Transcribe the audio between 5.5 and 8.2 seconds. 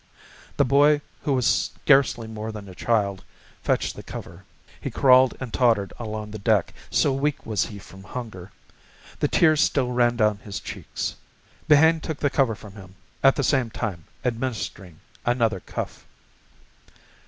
tottered along the deck, so weak was he from